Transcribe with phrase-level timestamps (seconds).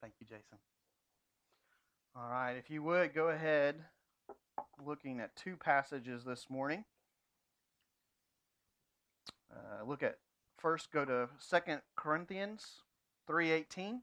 [0.00, 0.58] Thank you, Jason.
[2.14, 3.76] All right, if you would go ahead
[4.84, 6.84] looking at two passages this morning.
[9.50, 10.18] Uh, look at
[10.58, 12.82] first go to Second Corinthians
[13.28, 14.02] 3:18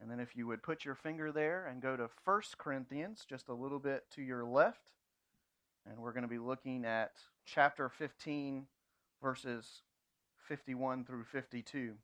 [0.00, 3.48] and then if you would put your finger there and go to First Corinthians just
[3.48, 4.90] a little bit to your left
[5.86, 7.12] and we're going to be looking at
[7.44, 8.66] chapter 15
[9.22, 9.82] verses
[10.48, 11.94] 51 through 52.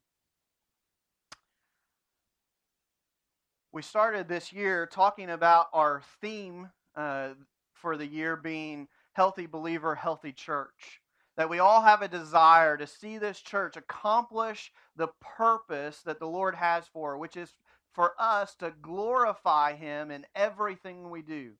[3.78, 7.28] We started this year talking about our theme uh,
[7.74, 11.00] for the year being healthy believer, healthy church.
[11.36, 16.26] That we all have a desire to see this church accomplish the purpose that the
[16.26, 17.54] Lord has for, which is
[17.92, 21.52] for us to glorify Him in everything we do.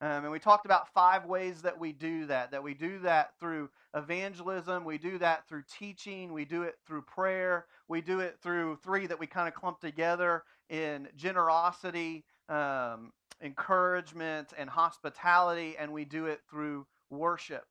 [0.00, 2.52] Um, and we talked about five ways that we do that.
[2.52, 7.02] That we do that through evangelism, we do that through teaching, we do it through
[7.02, 13.12] prayer, we do it through three that we kind of clump together in generosity, um,
[13.42, 17.64] encouragement, and hospitality, and we do it through worship.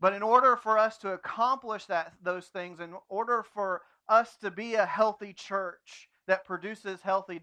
[0.00, 4.50] But in order for us to accomplish that those things, in order for us to
[4.50, 7.40] be a healthy church that produces healthy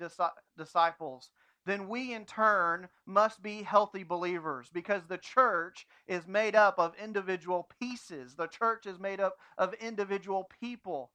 [0.58, 1.30] disciples,
[1.66, 6.94] then we in turn must be healthy believers because the church is made up of
[7.02, 8.36] individual pieces.
[8.36, 11.12] The church is made up of individual people.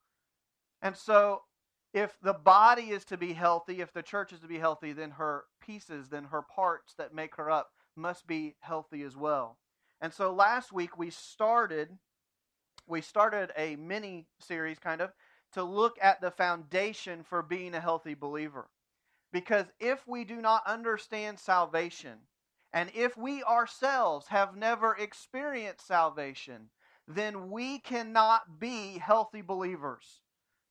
[0.83, 1.42] And so,
[1.92, 5.12] if the body is to be healthy, if the church is to be healthy, then
[5.12, 9.58] her pieces, then her parts that make her up must be healthy as well.
[10.00, 11.98] And so last week we started
[12.86, 15.12] we started a mini series kind of
[15.52, 18.68] to look at the foundation for being a healthy believer.
[19.33, 22.18] Because if we do not understand salvation,
[22.72, 26.70] and if we ourselves have never experienced salvation,
[27.06, 30.20] then we cannot be healthy believers.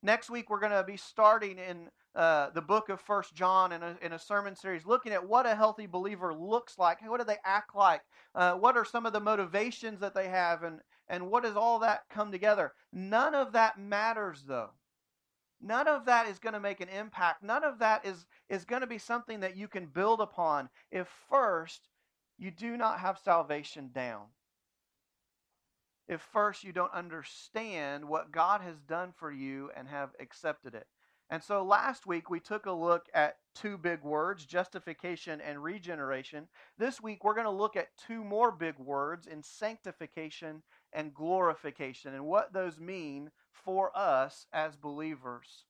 [0.02, 3.83] Next week, we're going to be starting in uh, the book of First John in
[3.83, 7.00] a, in a sermon series, looking at what a healthy believer looks like.
[7.06, 8.02] What do they act like?
[8.33, 10.63] Uh, what are some of the motivations that they have?
[10.63, 10.79] And,
[11.09, 12.72] and what does all that come together?
[12.94, 14.69] None of that matters, though.
[15.62, 17.44] None of that is going to make an impact.
[17.44, 21.09] None of that is, is going to be something that you can build upon if
[21.29, 21.90] first
[22.38, 24.28] you do not have salvation down.
[26.09, 30.88] If first you don't understand what God has done for you and have accepted it.
[31.30, 36.48] And so last week we took a look at two big words, justification and regeneration.
[36.80, 42.16] This week we're going to look at two more big words in sanctification and glorification
[42.16, 45.66] and what those mean for us as believers.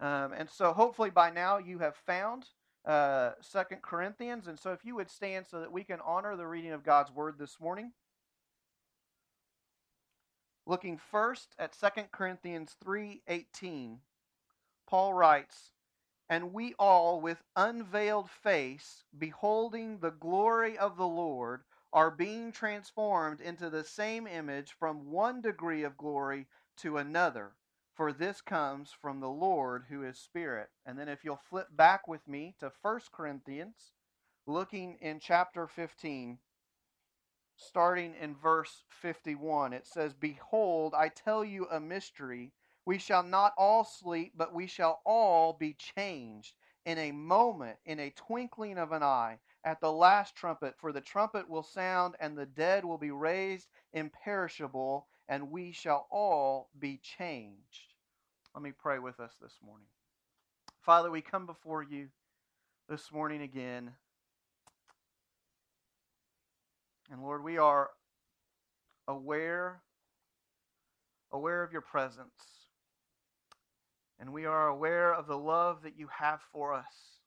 [0.00, 2.46] Um, and so hopefully by now you have found
[2.86, 4.46] uh, Second Corinthians.
[4.46, 7.12] And so if you would stand so that we can honor the reading of God's
[7.12, 7.92] word this morning.
[10.66, 14.00] Looking first at Second Corinthians 3:18,
[14.86, 15.72] Paul writes,
[16.28, 23.40] "And we all with unveiled face, beholding the glory of the Lord, are being transformed
[23.40, 27.56] into the same image from one degree of glory to another.
[27.92, 30.70] For this comes from the Lord who is Spirit.
[30.84, 33.92] And then if you'll flip back with me to 1 Corinthians,
[34.46, 36.40] looking in chapter 15,
[37.56, 42.52] starting in verse 51, it says, Behold, I tell you a mystery.
[42.86, 46.54] We shall not all sleep, but we shall all be changed
[46.84, 50.74] in a moment, in a twinkling of an eye, at the last trumpet.
[50.78, 56.06] For the trumpet will sound, and the dead will be raised imperishable and we shall
[56.10, 57.94] all be changed.
[58.54, 59.86] Let me pray with us this morning.
[60.80, 62.08] Father, we come before you
[62.88, 63.92] this morning again.
[67.10, 67.90] And Lord, we are
[69.06, 69.82] aware
[71.34, 72.30] aware of your presence.
[74.20, 77.18] And we are aware of the love that you have for us.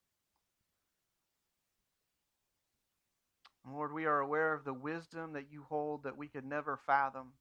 [3.69, 7.33] Lord, we are aware of the wisdom that you hold that we could never fathom.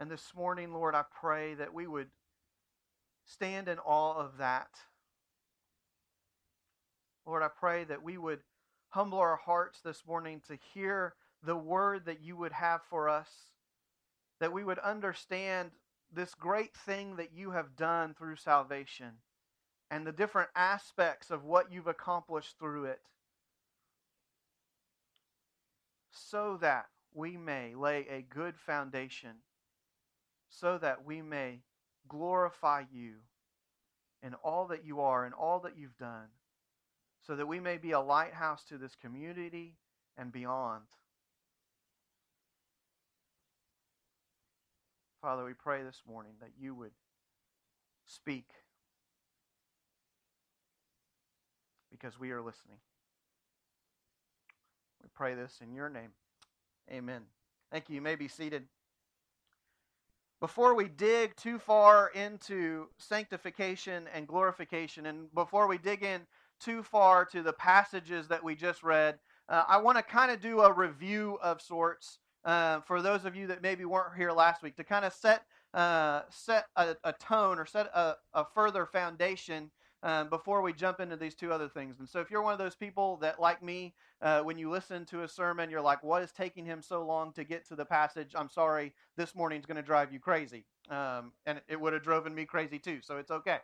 [0.00, 2.08] And this morning, Lord, I pray that we would
[3.24, 4.68] stand in awe of that.
[7.24, 8.40] Lord, I pray that we would
[8.96, 11.12] humble our hearts this morning to hear
[11.44, 13.28] the word that you would have for us,
[14.40, 15.70] that we would understand
[16.10, 19.12] this great thing that you have done through salvation
[19.90, 23.00] and the different aspects of what you've accomplished through it,
[26.10, 29.32] so that we may lay a good foundation
[30.48, 31.60] so that we may
[32.08, 33.16] glorify you
[34.22, 36.28] in all that you are and all that you've done,
[37.26, 39.74] so that we may be a lighthouse to this community
[40.16, 40.84] and beyond.
[45.20, 46.92] Father, we pray this morning that you would
[48.06, 48.48] speak,
[51.90, 52.76] because we are listening.
[55.02, 56.10] We pray this in your name.
[56.92, 57.22] Amen.
[57.72, 57.96] Thank you.
[57.96, 58.64] You may be seated.
[60.38, 66.20] Before we dig too far into sanctification and glorification, and before we dig in
[66.60, 69.18] too far to the passages that we just read,
[69.48, 73.34] uh, I want to kind of do a review of sorts uh, for those of
[73.34, 75.42] you that maybe weren't here last week to kind of set
[75.74, 79.70] uh, set a, a, tone or set a, a further foundation
[80.02, 81.98] um, before we jump into these two other things.
[81.98, 85.04] And so, if you're one of those people that, like me, uh, when you listen
[85.06, 87.84] to a sermon, you're like, what is taking him so long to get to the
[87.84, 88.32] passage?
[88.34, 90.64] I'm sorry, this morning's going to drive you crazy.
[90.88, 93.58] Um, and it would have driven me crazy too, so it's okay.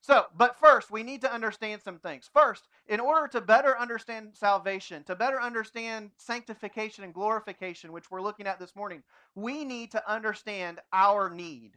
[0.00, 2.30] So, but first, we need to understand some things.
[2.32, 8.22] First, in order to better understand salvation, to better understand sanctification and glorification, which we're
[8.22, 9.02] looking at this morning,
[9.34, 11.72] we need to understand our need.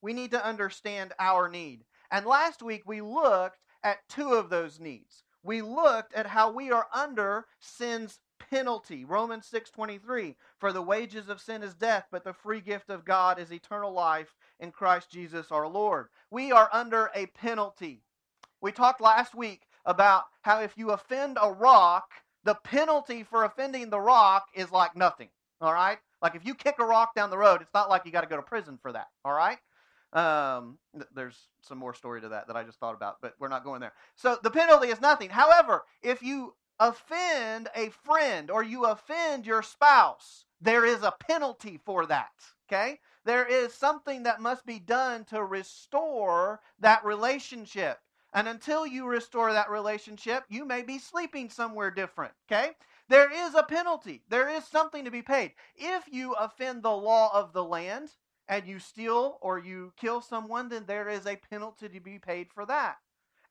[0.00, 1.84] We need to understand our need.
[2.10, 5.24] And last week, we looked at two of those needs.
[5.42, 9.04] We looked at how we are under sin's penalty.
[9.04, 13.38] Romans 6:23, for the wages of sin is death, but the free gift of God
[13.38, 16.08] is eternal life in Christ Jesus our Lord.
[16.30, 18.02] We are under a penalty.
[18.60, 22.10] We talked last week about how if you offend a rock,
[22.44, 25.28] the penalty for offending the rock is like nothing.
[25.60, 25.98] All right?
[26.22, 28.26] Like if you kick a rock down the road, it's not like you got to
[28.26, 29.08] go to prison for that.
[29.24, 29.58] All right?
[30.12, 30.78] Um,
[31.14, 33.80] there's some more story to that that I just thought about, but we're not going
[33.80, 33.92] there.
[34.16, 35.30] So the penalty is nothing.
[35.30, 41.78] However, if you offend a friend or you offend your spouse, there is a penalty
[41.84, 42.32] for that.
[42.66, 42.98] Okay?
[43.24, 47.98] There is something that must be done to restore that relationship.
[48.32, 52.32] And until you restore that relationship, you may be sleeping somewhere different.
[52.50, 52.70] Okay?
[53.08, 54.22] There is a penalty.
[54.28, 55.52] There is something to be paid.
[55.76, 58.10] If you offend the law of the land
[58.48, 62.48] and you steal or you kill someone, then there is a penalty to be paid
[62.54, 62.96] for that.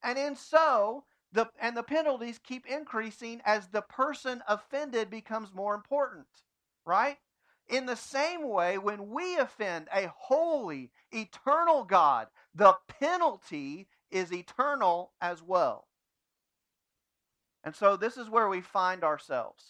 [0.01, 5.75] And in so, the, and the penalties keep increasing as the person offended becomes more
[5.75, 6.27] important,
[6.85, 7.17] right?
[7.67, 15.11] In the same way, when we offend a holy, eternal God, the penalty is eternal
[15.21, 15.87] as well.
[17.63, 19.63] And so, this is where we find ourselves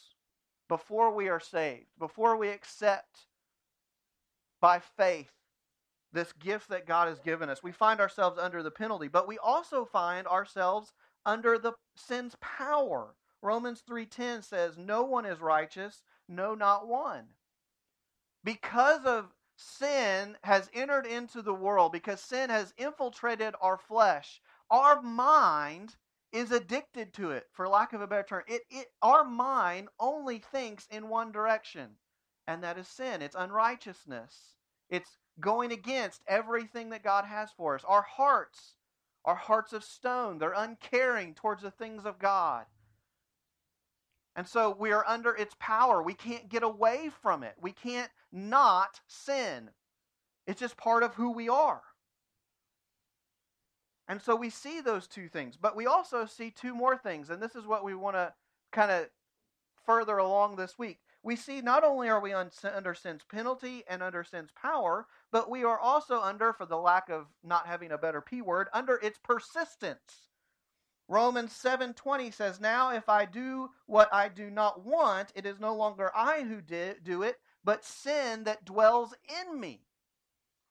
[0.70, 3.26] before we are saved, before we accept
[4.62, 5.32] by faith
[6.12, 7.62] this gift that God has given us.
[7.62, 10.94] We find ourselves under the penalty, but we also find ourselves
[11.26, 13.16] under the sin's power.
[13.42, 17.36] Romans 3:10 says, "No one is righteous, no not one."
[18.44, 25.02] Because of sin has entered into the world, because sin has infiltrated our flesh, our
[25.02, 25.98] mind
[26.32, 28.44] is addicted to it, for lack of a better term.
[28.48, 31.98] It, it our mind only thinks in one direction,
[32.48, 33.22] and that is sin.
[33.22, 34.56] It's unrighteousness.
[34.90, 37.84] It's going against everything that God has for us.
[37.86, 38.76] Our hearts
[39.26, 40.38] are hearts of stone.
[40.38, 42.66] They're uncaring towards the things of God.
[44.36, 46.02] And so we are under its power.
[46.02, 47.56] We can't get away from it.
[47.60, 49.70] We can't not sin.
[50.48, 51.82] It's just part of who we are.
[54.08, 55.58] And so we see those two things.
[55.58, 57.30] But we also see two more things.
[57.30, 58.34] And this is what we want to
[58.72, 59.10] kind of
[59.86, 61.00] further along this week.
[61.30, 65.64] We see not only are we under sin's penalty and under sin's power, but we
[65.64, 69.20] are also under, for the lack of not having a better P word, under its
[69.20, 70.32] persistence.
[71.08, 75.76] Romans 7:20 says, "Now if I do what I do not want, it is no
[75.76, 79.86] longer I who do it, but sin that dwells in me."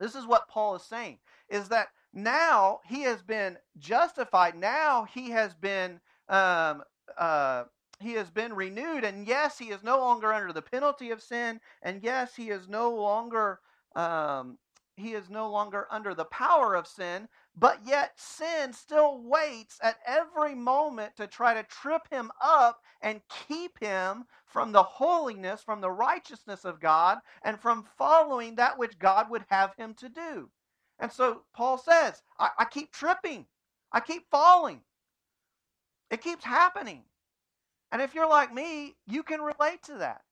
[0.01, 5.31] This is what Paul is saying, is that now he has been justified, now he
[5.31, 6.83] has been um,
[7.17, 7.67] uh,
[8.01, 11.61] he has been renewed, and yes, he is no longer under the penalty of sin,
[11.83, 13.61] and yes, he is no longer
[13.97, 14.59] um,
[14.97, 19.99] he is no longer under the power of sin, but yet sin still waits at
[20.05, 25.81] every moment to try to trip him up and keep him from the holiness, from
[25.81, 30.51] the righteousness of God, and from following that which God would have him to do.
[30.99, 33.47] And so Paul says, I, I keep tripping,
[33.93, 34.83] I keep falling.
[36.11, 37.05] It keeps happening.
[37.91, 40.23] And if you're like me, you can relate to that.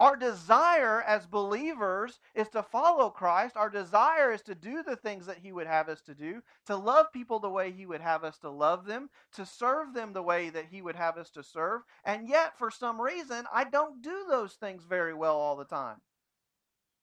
[0.00, 3.56] Our desire as believers is to follow Christ.
[3.56, 6.76] Our desire is to do the things that He would have us to do, to
[6.76, 10.22] love people the way He would have us to love them, to serve them the
[10.22, 11.82] way that He would have us to serve.
[12.04, 16.00] And yet, for some reason, I don't do those things very well all the time.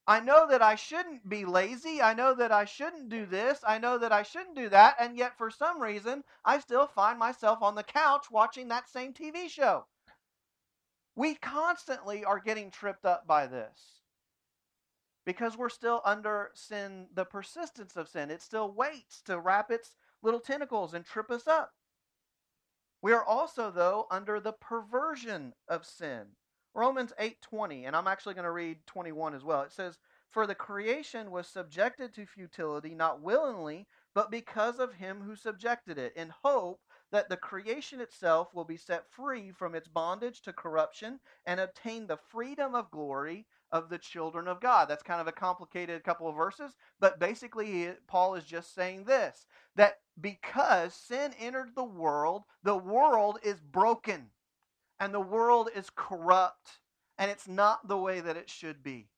[0.07, 2.01] I know that I shouldn't be lazy.
[2.01, 3.59] I know that I shouldn't do this.
[3.67, 4.95] I know that I shouldn't do that.
[4.99, 9.13] And yet, for some reason, I still find myself on the couch watching that same
[9.13, 9.87] TV show.
[11.15, 14.01] We constantly are getting tripped up by this
[15.25, 18.29] because we're still under sin, the persistence of sin.
[18.29, 21.73] It still waits to wrap its little tentacles and trip us up.
[23.01, 26.35] We are also, though, under the perversion of sin.
[26.73, 29.61] Romans 8:20, and I'm actually going to read 21 as well.
[29.61, 29.97] It says,
[30.29, 35.97] "For the creation was subjected to futility not willingly, but because of him who subjected
[35.97, 36.81] it, in hope
[37.11, 42.07] that the creation itself will be set free from its bondage to corruption and obtain
[42.07, 46.27] the freedom of glory of the children of God." That's kind of a complicated couple
[46.27, 49.45] of verses, but basically Paul is just saying this,
[49.75, 54.31] that because sin entered the world, the world is broken
[54.99, 56.79] and the world is corrupt
[57.17, 59.09] and it's not the way that it should be.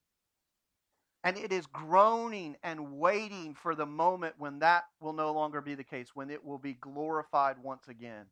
[1.24, 5.76] And it is groaning and waiting for the moment when that will no longer be
[5.76, 8.26] the case, when it will be glorified once again.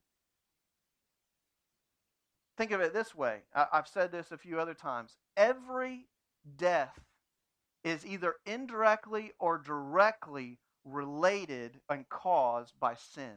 [2.57, 5.17] Think of it this way I've said this a few other times.
[5.35, 6.07] Every
[6.57, 6.97] death
[7.83, 13.35] is either indirectly or directly related and caused by sin.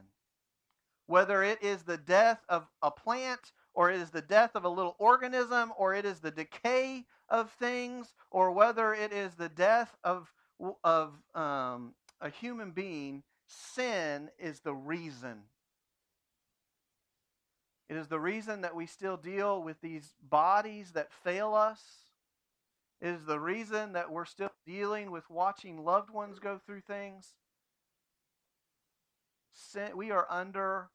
[1.07, 4.69] Whether it is the death of a plant or it is the death of a
[4.69, 9.95] little organism, or it is the decay of things, or whether it is the death
[10.03, 10.31] of,
[10.83, 15.43] of um, a human being, sin is the reason.
[17.89, 21.81] It is the reason that we still deal with these bodies that fail us.
[23.01, 27.33] It is the reason that we're still dealing with watching loved ones go through things.
[29.53, 30.89] Sin, we are under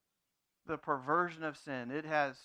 [0.66, 1.90] the perversion of sin.
[1.90, 2.36] It has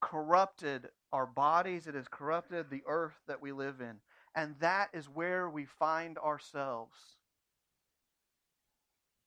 [0.00, 3.96] corrupted our bodies, it has corrupted the earth that we live in.
[4.34, 6.96] And that is where we find ourselves.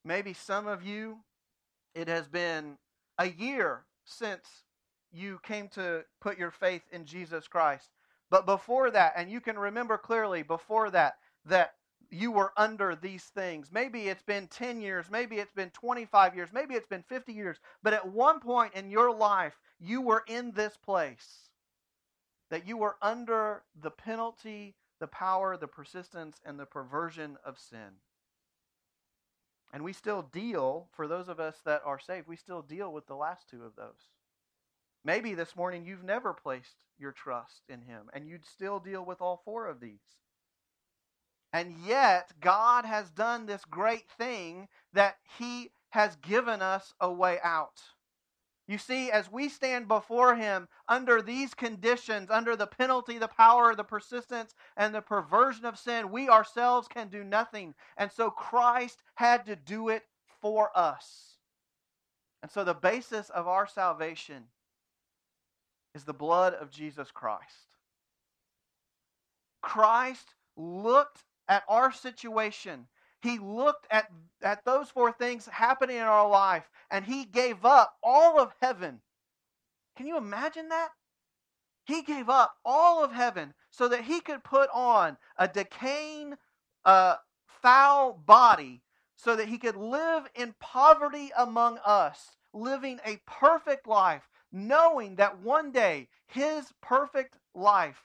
[0.05, 1.17] Maybe some of you,
[1.93, 2.77] it has been
[3.17, 4.45] a year since
[5.11, 7.89] you came to put your faith in Jesus Christ.
[8.29, 11.73] But before that, and you can remember clearly before that, that
[12.11, 13.69] you were under these things.
[13.71, 17.57] Maybe it's been 10 years, maybe it's been 25 years, maybe it's been 50 years,
[17.81, 21.49] but at one point in your life, you were in this place.
[22.49, 27.95] That you were under the penalty, the power, the persistence, and the perversion of sin.
[29.73, 33.07] And we still deal, for those of us that are saved, we still deal with
[33.07, 34.09] the last two of those.
[35.05, 39.21] Maybe this morning you've never placed your trust in Him, and you'd still deal with
[39.21, 40.20] all four of these.
[41.53, 47.39] And yet, God has done this great thing that He has given us a way
[47.43, 47.81] out.
[48.67, 53.75] You see, as we stand before Him under these conditions, under the penalty, the power,
[53.75, 57.73] the persistence, and the perversion of sin, we ourselves can do nothing.
[57.97, 60.03] And so Christ had to do it
[60.41, 61.37] for us.
[62.41, 64.45] And so the basis of our salvation
[65.93, 67.75] is the blood of Jesus Christ.
[69.61, 72.87] Christ looked at our situation.
[73.21, 74.09] He looked at,
[74.41, 79.01] at those four things happening in our life and he gave up all of heaven.
[79.95, 80.89] Can you imagine that?
[81.85, 86.35] He gave up all of heaven so that he could put on a decaying,
[86.85, 87.15] uh,
[87.61, 88.81] foul body
[89.15, 95.39] so that he could live in poverty among us, living a perfect life, knowing that
[95.39, 98.03] one day his perfect life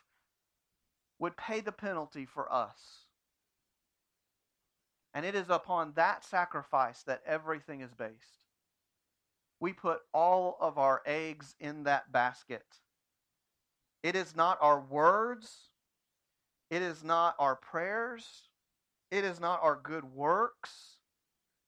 [1.19, 3.05] would pay the penalty for us.
[5.16, 8.42] And it is upon that sacrifice that everything is based.
[9.61, 12.66] We put all of our eggs in that basket.
[14.02, 15.70] It is not our words,
[16.70, 18.26] it is not our prayers,
[19.11, 20.99] it is not our good works,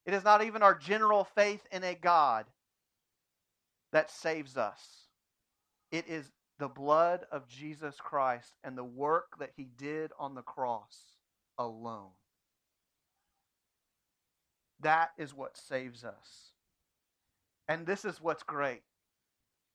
[0.04, 2.44] it is not even our general faith in a God
[3.92, 5.06] that saves us.
[5.90, 10.42] It is the blood of Jesus Christ and the work that he did on the
[10.42, 10.98] cross
[11.56, 12.10] alone.
[14.80, 16.52] That is what saves us.
[17.68, 18.82] And this is what's great.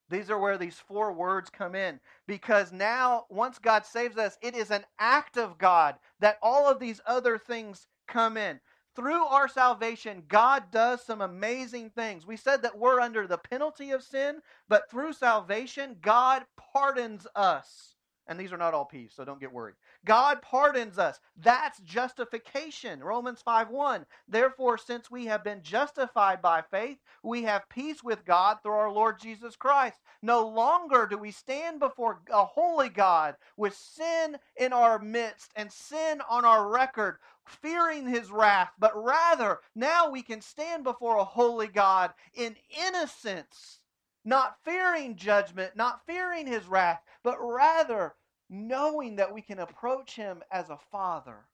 [0.10, 2.00] These are where these four words come in.
[2.28, 6.80] Because now, once God saves us, it is an act of God that all of
[6.80, 8.60] these other things come in.
[8.96, 12.28] Through our salvation, God does some amazing things.
[12.28, 16.44] We said that we're under the penalty of sin, but through salvation, God
[16.74, 17.96] pardons us.
[18.27, 19.75] And these are not all P's, so don't get worried.
[20.06, 21.20] God pardons us.
[21.36, 23.03] That's justification.
[23.03, 24.06] Romans 5 1.
[24.30, 28.92] Therefore, since we have been justified by faith, we have peace with God through our
[28.92, 30.00] Lord Jesus Christ.
[30.22, 35.72] No longer do we stand before a holy God with sin in our midst and
[35.72, 41.25] sin on our record, fearing his wrath, but rather now we can stand before a
[41.25, 43.80] holy God in innocence
[44.25, 48.15] not fearing judgment, not fearing his wrath, but rather
[48.50, 51.46] knowing that we can approach him as a father,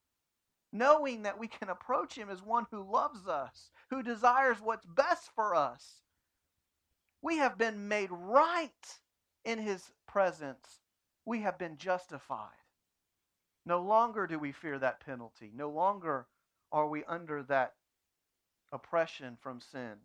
[0.72, 5.30] knowing that we can approach him as one who loves us, who desires what's best
[5.36, 6.02] for us.
[7.22, 9.00] We have been made right
[9.46, 10.80] in his presence.
[11.26, 12.50] We have been justified.
[13.66, 15.52] No longer do we fear that penalty.
[15.54, 16.28] No longer
[16.72, 17.74] are we under that
[18.72, 19.96] oppression from sin.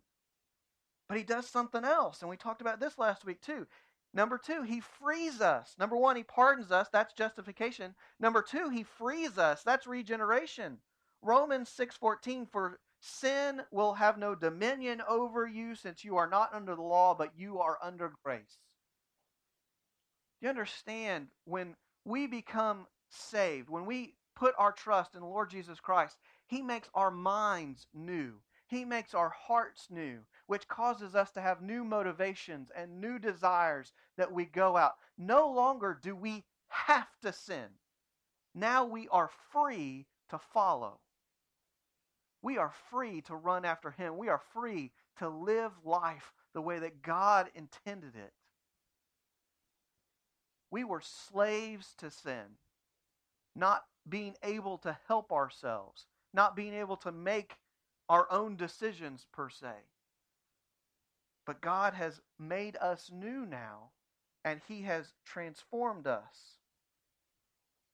[1.07, 3.67] But he does something else, and we talked about this last week too.
[4.13, 5.75] Number two, he frees us.
[5.77, 6.87] Number one, he pardons us.
[6.91, 7.95] That's justification.
[8.19, 9.61] Number two, he frees us.
[9.63, 10.79] That's regeneration.
[11.21, 16.75] Romans 6:14 for sin will have no dominion over you since you are not under
[16.75, 18.57] the law but you are under grace.
[20.41, 25.79] You understand when we become saved, when we put our trust in the Lord Jesus
[25.79, 28.41] Christ, he makes our minds new.
[28.67, 33.93] He makes our hearts new, which causes us to have new motivations and new desires
[34.17, 34.93] that we go out.
[35.17, 37.67] No longer do we have to sin.
[38.53, 40.99] Now we are free to follow.
[42.41, 44.17] We are free to run after Him.
[44.17, 48.33] We are free to live life the way that God intended it.
[50.69, 52.57] We were slaves to sin,
[53.55, 57.55] not being able to help ourselves, not being able to make
[58.09, 59.73] our own decisions per se.
[61.45, 63.91] But God has made us new now,
[64.43, 66.57] and He has transformed us.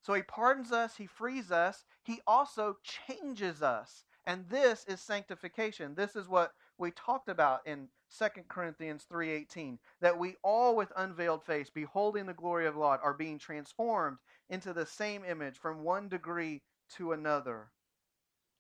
[0.04, 4.04] So He pardons us, He frees us, He also changes us.
[4.26, 5.96] And this is sanctification.
[5.96, 11.44] This is what we talked about in 2 Corinthians 3:18 that we all with unveiled
[11.44, 16.10] face beholding the glory of God are being transformed into the same image from one
[16.10, 16.62] degree
[16.96, 17.72] to another.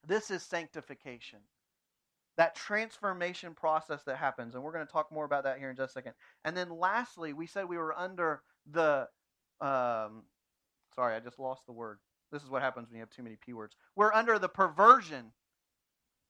[0.04, 1.40] This is sanctification.
[2.38, 4.56] That transformation process that happens.
[4.56, 6.14] And we're going to talk more about that here in just a second.
[6.46, 9.08] And then lastly, we said we were under the.
[9.60, 10.24] Um,
[10.96, 12.00] sorry, I just lost the word.
[12.32, 13.76] This is what happens when you have too many P words.
[13.96, 15.34] We're under the perversion.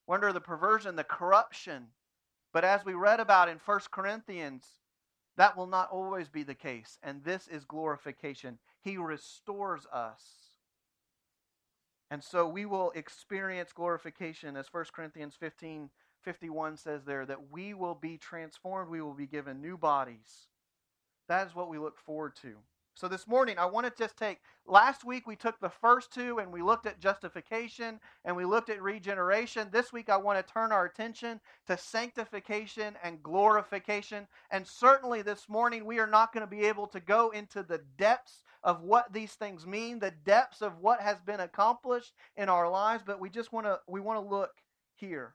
[0.07, 1.87] We're under the perversion, the corruption.
[2.53, 4.65] But as we read about in 1 Corinthians,
[5.37, 6.97] that will not always be the case.
[7.03, 8.57] And this is glorification.
[8.81, 10.23] He restores us.
[12.09, 15.89] And so we will experience glorification, as 1 Corinthians 15
[16.23, 18.89] 51 says there, that we will be transformed.
[18.89, 20.47] We will be given new bodies.
[21.27, 22.55] That is what we look forward to.
[22.93, 26.39] So this morning, I want to just take, last week we took the first two
[26.39, 29.69] and we looked at justification and we looked at regeneration.
[29.71, 34.27] This week, I want to turn our attention to sanctification and glorification.
[34.51, 37.81] And certainly this morning, we are not going to be able to go into the
[37.97, 42.69] depths of what these things mean, the depths of what has been accomplished in our
[42.69, 44.51] lives, but we just want to we want to look
[44.93, 45.33] here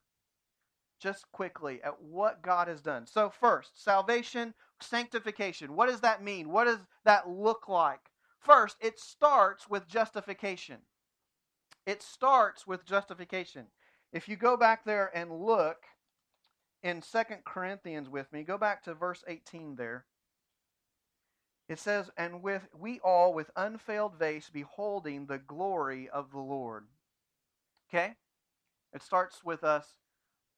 [1.07, 3.07] just quickly at what God has done.
[3.07, 5.77] So first, salvation, sanctification.
[5.77, 6.51] What does that mean?
[6.51, 8.01] What does that look like?
[8.41, 10.79] First, it starts with justification.
[11.87, 13.67] It starts with justification.
[14.13, 15.77] If you go back there and look
[16.83, 20.07] in Second Corinthians with me, go back to verse 18 there.
[21.69, 26.87] It says, And with we all with unveiled face beholding the glory of the Lord.
[27.89, 28.15] Okay?
[28.93, 29.95] It starts with us.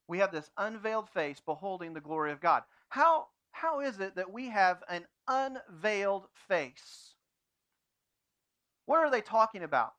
[0.09, 2.65] We have this unveiled face beholding the glory of God.
[2.89, 7.15] How how is it that we have an unveiled face?
[8.87, 9.95] What are they talking about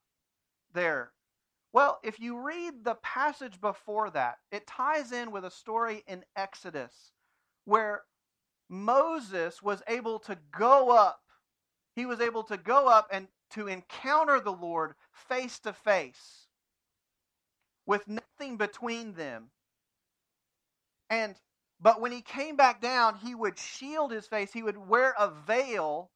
[0.74, 1.12] there?
[1.72, 6.24] Well, if you read the passage before that, it ties in with a story in
[6.36, 7.12] Exodus
[7.66, 8.04] where
[8.70, 11.22] Moses was able to go up.
[11.96, 16.48] He was able to go up and to encounter the Lord face to face
[17.86, 19.52] with nothing between them.
[21.10, 21.36] And
[21.82, 24.52] but when he came back down, he would shield his face.
[24.52, 26.12] He would wear a veil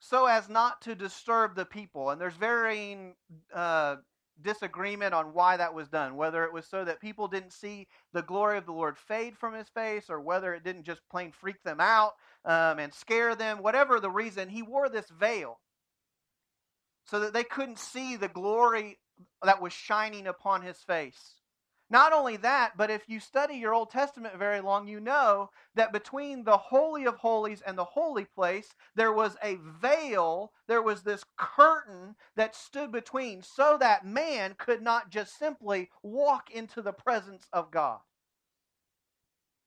[0.00, 2.10] so as not to disturb the people.
[2.10, 3.14] And there's varying
[3.54, 3.96] uh,
[4.42, 8.22] disagreement on why that was done, whether it was so that people didn't see the
[8.22, 11.62] glory of the Lord fade from his face, or whether it didn't just plain freak
[11.64, 12.12] them out
[12.44, 13.62] um, and scare them.
[13.62, 15.60] Whatever the reason, he wore this veil
[17.06, 18.98] so that they couldn't see the glory
[19.42, 21.34] that was shining upon his face.
[21.88, 25.92] Not only that, but if you study your Old Testament very long, you know that
[25.92, 31.02] between the Holy of Holies and the holy place, there was a veil, there was
[31.02, 36.92] this curtain that stood between, so that man could not just simply walk into the
[36.92, 38.00] presence of God.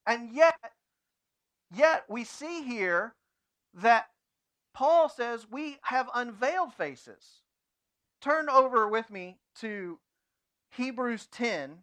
[0.06, 0.58] And yet,
[1.74, 3.14] yet we see here
[3.72, 4.10] that
[4.74, 7.42] Paul says we have unveiled faces.
[8.20, 9.98] Turn over with me to
[10.70, 11.78] Hebrews 10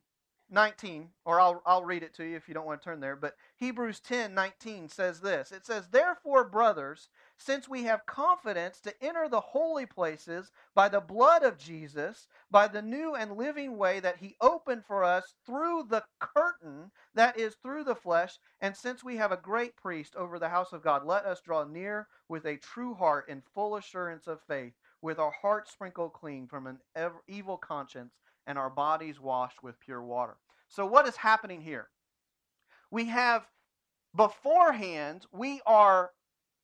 [0.50, 3.18] 19, or I'll, I'll read it to you if you don't want to turn there,
[3.18, 5.52] but Hebrews 10 19 says this.
[5.52, 11.02] It says, Therefore, brothers, since we have confidence to enter the holy places by the
[11.02, 15.84] blood of Jesus, by the new and living way that he opened for us through
[15.90, 20.40] the curtain that is through the flesh, and since we have a great priest over
[20.40, 24.28] the house of God, let us draw near with a true heart in full assurance
[24.28, 26.80] of faith, with our hearts sprinkled clean from an
[27.28, 28.14] evil conscience
[28.48, 30.38] and our bodies washed with pure water.
[30.70, 31.90] So, what is happening here?
[32.90, 33.46] We have
[34.16, 36.12] beforehand, we are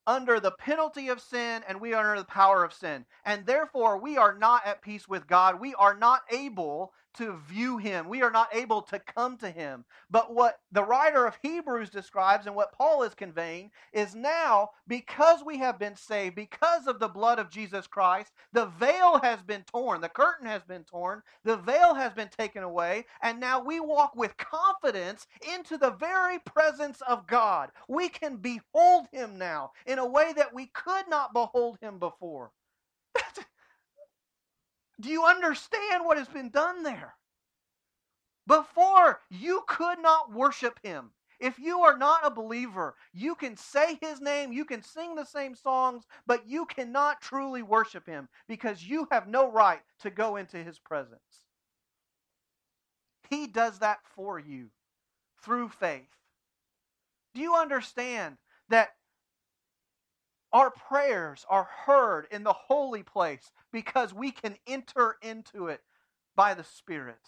[0.07, 3.05] under the penalty of sin and we are under the power of sin.
[3.25, 5.59] And therefore, we are not at peace with God.
[5.59, 8.09] We are not able to view him.
[8.09, 9.85] We are not able to come to him.
[10.11, 15.43] But what the writer of Hebrews describes and what Paul is conveying is now, because
[15.45, 19.63] we have been saved, because of the blood of Jesus Christ, the veil has been
[19.63, 23.79] torn, the curtain has been torn, the veil has been taken away, and now we
[23.79, 27.71] walk with confidence into the very presence of God.
[27.87, 32.51] We can behold him now in a way that we could not behold him before.
[35.03, 37.15] Do you understand what has been done there?
[38.47, 41.11] Before, you could not worship him.
[41.41, 45.25] If you are not a believer, you can say his name, you can sing the
[45.25, 50.37] same songs, but you cannot truly worship him because you have no right to go
[50.37, 51.19] into his presence.
[53.29, 54.69] He does that for you
[55.41, 56.07] through faith.
[57.35, 58.37] Do you understand
[58.69, 58.93] that
[60.53, 65.81] our prayers are heard in the holy place because we can enter into it
[66.35, 67.27] by the Spirit.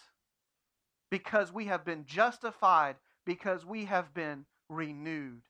[1.09, 5.41] Because we have been justified, because we have been renewed.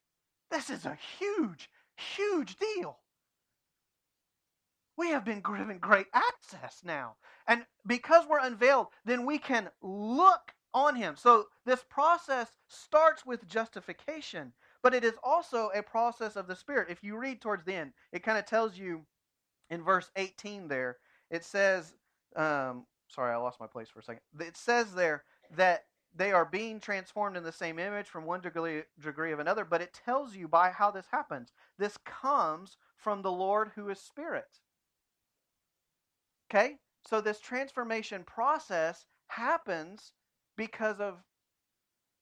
[0.50, 3.00] This is a huge, huge deal.
[4.98, 7.16] We have been given great access now.
[7.48, 11.16] And because we're unveiled, then we can look on Him.
[11.18, 14.54] So this process starts with justification
[14.86, 16.91] but it is also a process of the Spirit.
[16.91, 19.02] If you read towards the end, it kind of tells you
[19.71, 20.98] in verse 18 there,
[21.32, 21.95] it says,
[22.36, 24.21] um, sorry, I lost my place for a second.
[24.39, 25.24] It says there
[25.58, 29.65] that they are being transformed in the same image from one degree, degree of another,
[29.65, 31.52] but it tells you by how this happens.
[31.80, 34.60] This comes from the Lord who is Spirit.
[36.52, 36.76] Okay?
[37.10, 40.12] So this transformation process happens
[40.56, 41.24] because of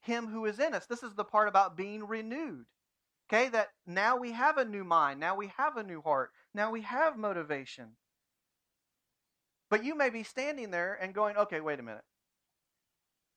[0.03, 0.85] him who is in us.
[0.85, 2.65] This is the part about being renewed.
[3.29, 6.71] Okay, that now we have a new mind, now we have a new heart, now
[6.71, 7.95] we have motivation.
[9.69, 12.03] But you may be standing there and going, okay, wait a minute.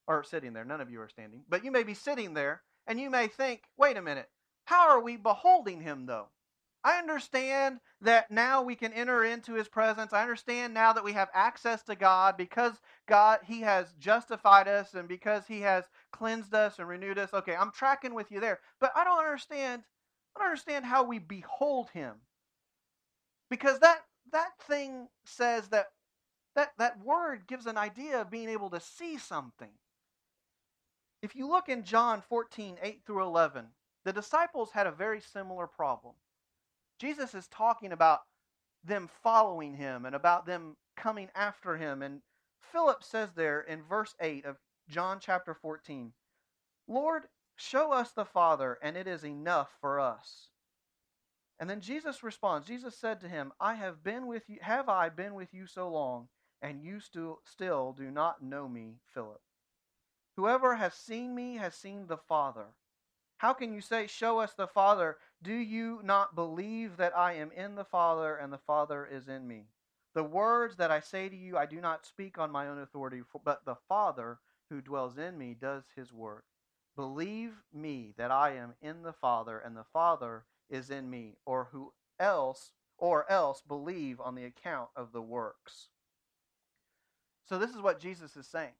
[0.07, 1.43] Or sitting there, none of you are standing.
[1.49, 4.29] But you may be sitting there and you may think, wait a minute,
[4.65, 6.27] how are we beholding him though?
[6.83, 10.13] I understand that now we can enter into his presence.
[10.13, 12.73] I understand now that we have access to God because
[13.07, 17.33] God he has justified us and because he has cleansed us and renewed us.
[17.33, 18.59] Okay, I'm tracking with you there.
[18.79, 19.83] But I don't understand
[20.35, 22.15] I don't understand how we behold him.
[23.49, 23.99] Because that
[24.31, 25.87] that thing says that
[26.55, 29.71] that that word gives an idea of being able to see something.
[31.21, 33.65] If you look in John 14, 8 through 11,
[34.05, 36.13] the disciples had a very similar problem.
[36.99, 38.21] Jesus is talking about
[38.83, 42.01] them following him and about them coming after him.
[42.01, 42.21] And
[42.59, 44.57] Philip says there in verse 8 of
[44.89, 46.13] John chapter 14,
[46.87, 47.23] Lord,
[47.55, 50.49] show us the Father, and it is enough for us.
[51.59, 52.67] And then Jesus responds.
[52.67, 55.89] Jesus said to him, I have been with you, have I been with you so
[55.89, 56.27] long,
[56.61, 59.41] and you still still do not know me, Philip?
[60.35, 62.67] Whoever has seen me has seen the Father.
[63.37, 65.17] How can you say, Show us the Father?
[65.41, 69.47] Do you not believe that I am in the Father and the Father is in
[69.47, 69.67] me?
[70.15, 73.21] The words that I say to you, I do not speak on my own authority,
[73.45, 76.45] but the Father who dwells in me does his work.
[76.95, 81.69] Believe me that I am in the Father and the Father is in me, or
[81.71, 85.89] who else or else believe on the account of the works.
[87.47, 88.73] So this is what Jesus is saying.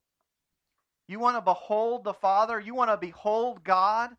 [1.08, 4.10] You want to behold the Father, you want to behold God,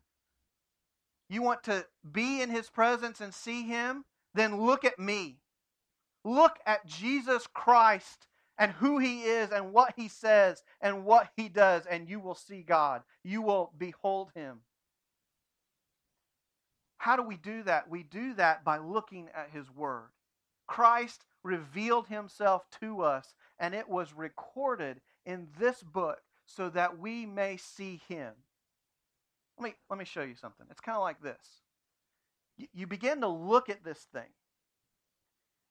[1.29, 5.37] you want to be in his presence and see him, then look at me.
[6.25, 11.47] Look at Jesus Christ and who he is and what he says and what he
[11.47, 13.03] does, and you will see God.
[13.23, 14.59] You will behold him.
[16.97, 17.89] How do we do that?
[17.89, 20.09] We do that by looking at his word.
[20.67, 27.25] Christ revealed himself to us, and it was recorded in this book so that we
[27.25, 28.33] may see him.
[29.59, 30.65] Let me, let me show you something.
[30.71, 31.61] It's kind of like this.
[32.57, 34.29] You, you begin to look at this thing,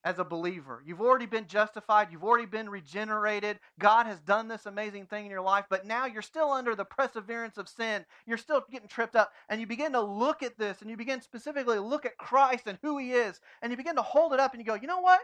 [0.05, 0.83] as a believer.
[0.87, 3.59] You've already been justified, you've already been regenerated.
[3.79, 6.85] God has done this amazing thing in your life, but now you're still under the
[6.85, 8.05] perseverance of sin.
[8.27, 9.33] You're still getting tripped up.
[9.49, 12.79] And you begin to look at this and you begin specifically look at Christ and
[12.83, 13.41] who he is.
[13.61, 15.21] And you begin to hold it up and you go, you know what?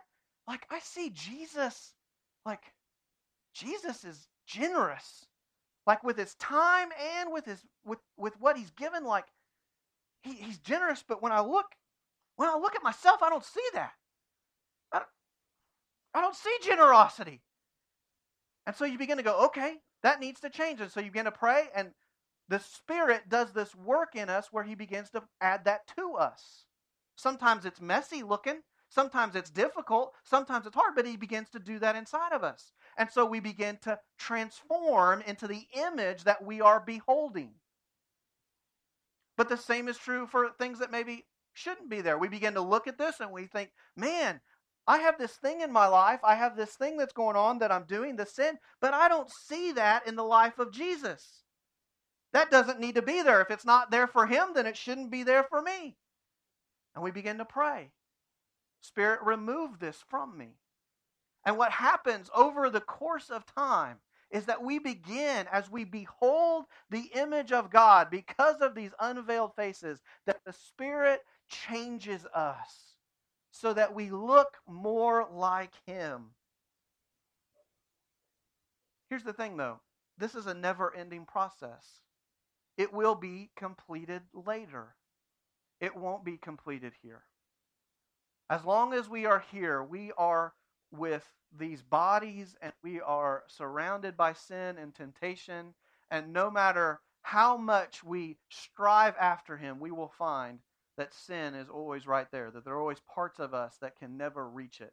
[0.46, 1.94] Like, I see Jesus.
[2.44, 2.62] Like,
[3.54, 5.24] Jesus is generous.
[5.86, 9.26] Like with his time and with his with with what he's given, like
[10.22, 11.66] he, he's generous, but when I look
[12.36, 13.92] when I look at myself, I don't see that.
[16.14, 17.42] I don't see generosity.
[18.66, 20.80] And so you begin to go, okay, that needs to change.
[20.80, 21.90] And so you begin to pray, and
[22.48, 26.66] the Spirit does this work in us where He begins to add that to us.
[27.16, 31.78] Sometimes it's messy looking, sometimes it's difficult, sometimes it's hard, but He begins to do
[31.80, 32.72] that inside of us.
[32.96, 37.50] And so we begin to transform into the image that we are beholding.
[39.36, 42.18] But the same is true for things that maybe shouldn't be there.
[42.18, 44.40] We begin to look at this and we think, man,
[44.86, 46.20] I have this thing in my life.
[46.22, 49.30] I have this thing that's going on that I'm doing, the sin, but I don't
[49.30, 51.42] see that in the life of Jesus.
[52.32, 53.40] That doesn't need to be there.
[53.40, 55.96] If it's not there for him, then it shouldn't be there for me.
[56.94, 57.92] And we begin to pray
[58.80, 60.58] Spirit, remove this from me.
[61.46, 63.98] And what happens over the course of time
[64.30, 69.54] is that we begin, as we behold the image of God because of these unveiled
[69.54, 72.94] faces, that the Spirit changes us
[73.52, 76.30] so that we look more like Him.
[79.10, 79.80] Here's the thing, though
[80.18, 82.00] this is a never ending process.
[82.76, 84.96] It will be completed later,
[85.80, 87.22] it won't be completed here.
[88.50, 90.52] As long as we are here, we are
[90.90, 91.24] with
[91.56, 95.74] these bodies and we are surrounded by sin and temptation.
[96.10, 100.58] And no matter how much we strive after Him, we will find
[100.96, 104.16] that sin is always right there, that there are always parts of us that can
[104.16, 104.92] never reach it.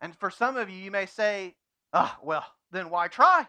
[0.00, 1.54] And for some of you, you may say,
[1.92, 3.46] oh, well, then why try?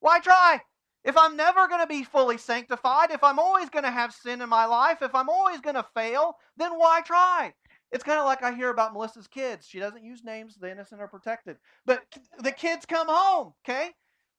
[0.00, 0.60] Why try?
[1.04, 4.42] If I'm never going to be fully sanctified, if I'm always going to have sin
[4.42, 7.54] in my life, if I'm always going to fail, then why try?
[7.96, 9.66] It's kind of like I hear about Melissa's kids.
[9.66, 11.56] She doesn't use names, the innocent are protected.
[11.86, 12.04] But
[12.38, 13.92] the kids come home, okay?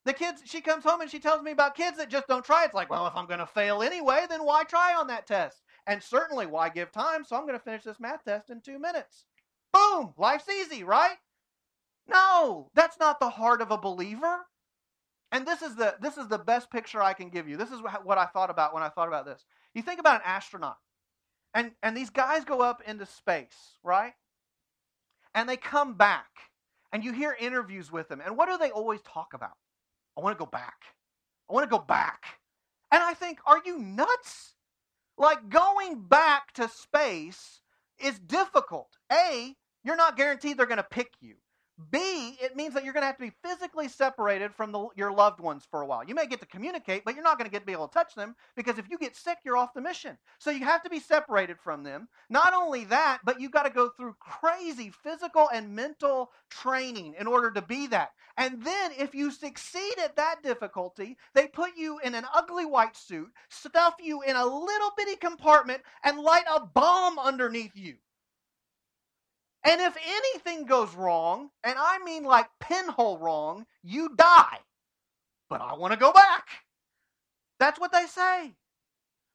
[0.05, 2.65] The kids, she comes home and she tells me about kids that just don't try.
[2.65, 5.63] It's like, well, if I'm going to fail anyway, then why try on that test?
[5.87, 7.25] And certainly, why give time?
[7.25, 9.25] So I'm going to finish this math test in two minutes.
[9.73, 10.13] Boom!
[10.19, 11.17] Life's easy, right?
[12.07, 14.45] No, that's not the heart of a believer.
[15.31, 17.57] And this is the this is the best picture I can give you.
[17.57, 19.43] This is what I thought about when I thought about this.
[19.73, 20.77] You think about an astronaut,
[21.57, 24.13] and and these guys go up into space, right?
[25.33, 26.29] And they come back,
[26.93, 28.21] and you hear interviews with them.
[28.23, 29.57] And what do they always talk about?
[30.15, 30.77] I want to go back.
[31.49, 32.25] I want to go back.
[32.91, 34.53] And I think, are you nuts?
[35.17, 37.61] Like going back to space
[37.99, 38.89] is difficult.
[39.11, 41.35] A, you're not guaranteed they're going to pick you.
[41.91, 45.11] B, it means that you're going to have to be physically separated from the, your
[45.11, 46.03] loved ones for a while.
[46.03, 47.93] You may get to communicate, but you're not going to get to be able to
[47.93, 50.17] touch them because if you get sick, you're off the mission.
[50.39, 52.07] So you have to be separated from them.
[52.29, 57.27] Not only that, but you've got to go through crazy physical and mental training in
[57.27, 58.09] order to be that.
[58.37, 62.97] And then if you succeed at that difficulty, they put you in an ugly white
[62.97, 67.95] suit, stuff you in a little bitty compartment, and light a bomb underneath you.
[69.63, 74.59] And if anything goes wrong, and I mean like pinhole wrong, you die.
[75.49, 76.47] But I want to go back.
[77.59, 78.53] That's what they say.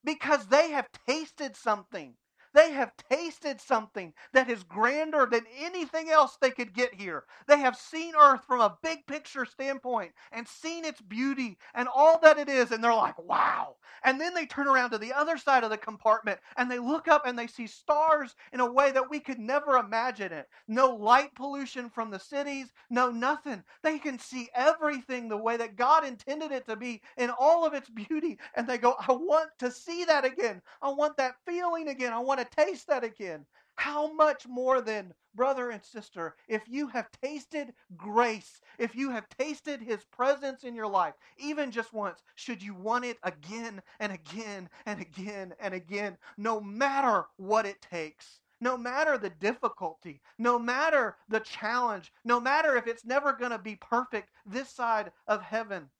[0.04, 2.14] Because they have tasted something
[2.54, 7.24] they have tasted something that is grander than anything else they could get here.
[7.46, 12.18] They have seen earth from a big picture standpoint and seen its beauty and all
[12.20, 13.76] that it is, and they're like, wow.
[14.04, 17.08] And then they turn around to the other side of the compartment and they look
[17.08, 20.48] up and they see stars in a way that we could never imagine it.
[20.66, 23.62] No light pollution from the cities, no nothing.
[23.82, 27.74] They can see everything the way that God intended it to be in all of
[27.74, 28.38] its beauty.
[28.54, 30.62] And they go, I want to see that again.
[30.80, 32.12] I want that feeling again.
[32.12, 33.46] I want to taste that again.
[33.76, 39.28] How much more then, brother and sister, if you have tasted grace, if you have
[39.30, 44.12] tasted his presence in your life, even just once, should you want it again and
[44.12, 48.40] again and again and again, no matter what it takes?
[48.60, 53.58] No matter the difficulty, no matter the challenge, no matter if it's never going to
[53.58, 55.90] be perfect this side of heaven,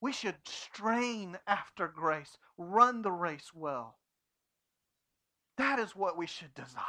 [0.00, 3.99] we should strain after grace, run the race well.
[5.60, 6.84] That is what we should desire.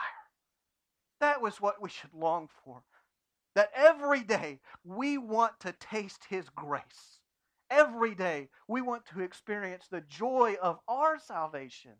[1.21, 2.83] That was what we should long for.
[3.55, 7.19] That every day we want to taste His grace.
[7.71, 11.93] Every day we want to experience the joy of our salvation.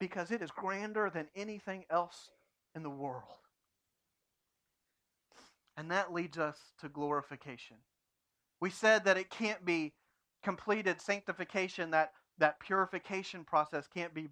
[0.00, 2.30] because it is grander than anything else
[2.76, 3.24] in the world.
[5.76, 7.78] And that leads us to glorification.
[8.60, 9.94] We said that it can't be
[10.44, 14.28] completed sanctification, that, that purification process can't be,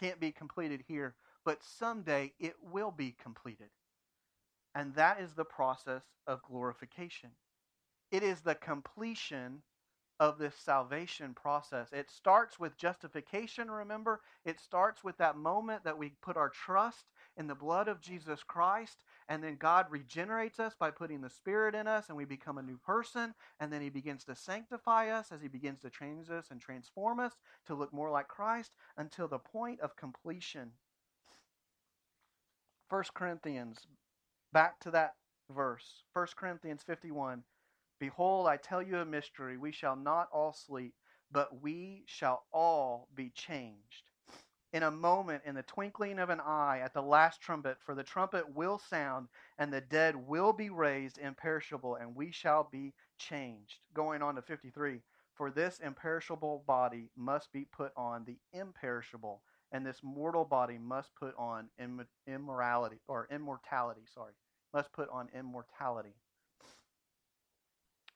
[0.00, 3.68] can't be completed here, but someday it will be completed.
[4.74, 7.30] And that is the process of glorification.
[8.10, 9.62] It is the completion
[10.18, 11.88] of this salvation process.
[11.92, 14.20] It starts with justification, remember?
[14.44, 18.42] It starts with that moment that we put our trust in the blood of Jesus
[18.42, 22.58] Christ, and then God regenerates us by putting the Spirit in us, and we become
[22.58, 26.30] a new person, and then He begins to sanctify us as He begins to change
[26.30, 27.32] us and transform us
[27.66, 30.72] to look more like Christ until the point of completion.
[32.88, 33.86] 1 Corinthians,
[34.52, 35.14] back to that
[35.54, 36.04] verse.
[36.12, 37.42] 1 Corinthians 51.
[37.98, 39.56] Behold, I tell you a mystery.
[39.56, 40.94] We shall not all sleep,
[41.32, 44.10] but we shall all be changed.
[44.76, 48.02] In a moment, in the twinkling of an eye, at the last trumpet, for the
[48.02, 53.78] trumpet will sound, and the dead will be raised imperishable, and we shall be changed.
[53.94, 55.00] Going on to 53.
[55.32, 59.40] For this imperishable body must be put on the imperishable,
[59.72, 61.70] and this mortal body must put on
[62.26, 64.34] immorality, or immortality, sorry,
[64.74, 66.16] must put on immortality.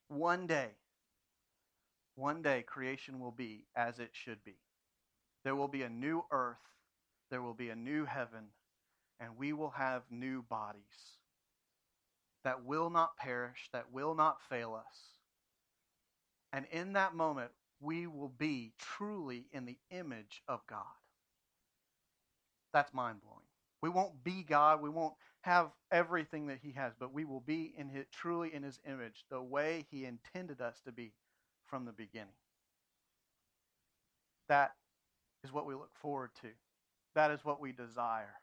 [0.09, 0.73] One day,
[2.16, 4.57] one day creation will be as it should be.
[5.44, 6.57] There will be a new earth,
[7.31, 8.46] there will be a new heaven,
[9.20, 10.83] and we will have new bodies
[12.44, 14.96] that will not perish, that will not fail us.
[16.53, 17.50] And in that moment,
[17.81, 20.85] we will be truly in the image of God.
[22.72, 23.44] That's mind blowing.
[23.83, 24.83] We won't be God.
[24.83, 28.62] We won't have everything that He has, but we will be in his, truly in
[28.62, 31.12] His image, the way He intended us to be
[31.66, 32.29] from the beginning.
[34.48, 34.72] That
[35.44, 36.48] is what we look forward to.
[37.14, 38.35] That is what we desire.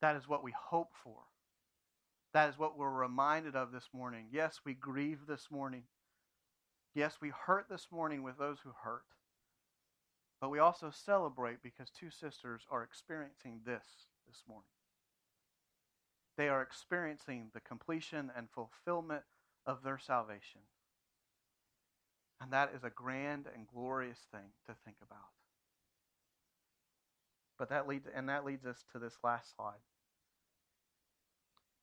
[0.00, 1.18] That is what we hope for.
[2.32, 4.26] That is what we're reminded of this morning.
[4.32, 5.82] Yes, we grieve this morning.
[6.94, 9.04] Yes, we hurt this morning with those who hurt.
[10.40, 13.84] But we also celebrate because two sisters are experiencing this
[14.26, 14.64] this morning.
[16.38, 19.24] They are experiencing the completion and fulfillment
[19.66, 20.62] of their salvation.
[22.40, 25.18] And that is a grand and glorious thing to think about.
[27.58, 29.82] But that leads and that leads us to this last slide.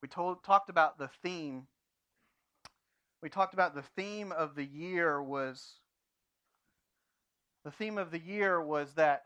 [0.02, 1.68] We told talked about the theme.
[3.22, 5.76] We talked about the theme of the year was
[7.64, 9.24] the theme of the year was that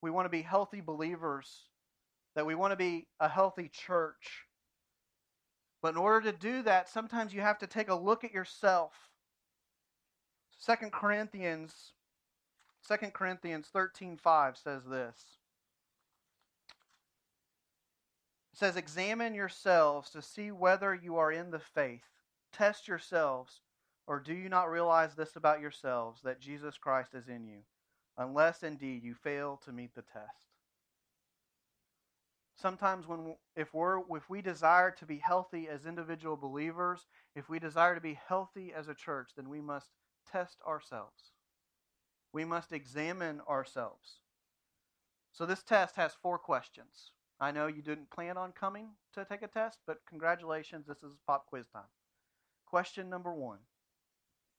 [0.00, 1.64] we want to be healthy believers,
[2.36, 4.44] that we want to be a healthy church.
[5.82, 8.92] But in order to do that, sometimes you have to take a look at yourself.
[10.58, 11.92] Second Corinthians
[12.88, 15.38] 2 Corinthians 13:5 says this.
[18.52, 22.08] It says examine yourselves to see whether you are in the faith.
[22.52, 23.60] Test yourselves
[24.06, 27.58] or do you not realize this about yourselves, that Jesus Christ is in you,
[28.16, 30.46] unless indeed you fail to meet the test?
[32.54, 37.58] Sometimes when if we're if we desire to be healthy as individual believers, if we
[37.58, 39.88] desire to be healthy as a church, then we must
[40.30, 41.32] test ourselves.
[42.32, 44.20] We must examine ourselves.
[45.32, 47.12] So this test has four questions.
[47.40, 51.16] I know you didn't plan on coming to take a test, but congratulations, this is
[51.26, 51.90] pop quiz time.
[52.66, 53.58] Question number 1.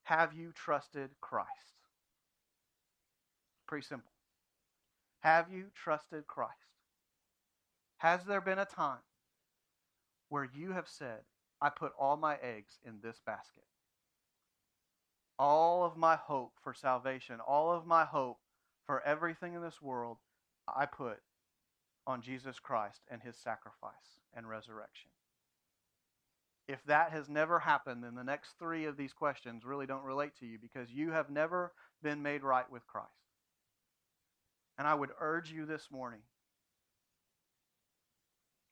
[0.04, 1.50] Have you trusted Christ?
[3.68, 4.12] Pretty simple.
[5.20, 6.54] Have you trusted Christ?
[7.98, 9.00] Has there been a time
[10.30, 11.22] where you have said,
[11.62, 13.66] I put all my eggs in this basket?
[15.40, 18.40] All of my hope for salvation, all of my hope
[18.86, 20.18] for everything in this world,
[20.68, 21.20] I put
[22.08, 25.10] on Jesus Christ and his sacrifice and resurrection.
[26.68, 30.38] If that has never happened, then the next three of these questions really don't relate
[30.40, 31.72] to you because you have never
[32.02, 33.08] been made right with Christ.
[34.78, 36.22] And I would urge you this morning,